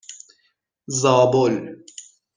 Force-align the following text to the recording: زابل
زابل 1.01 1.51